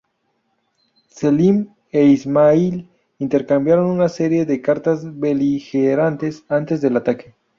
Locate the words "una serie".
3.91-4.47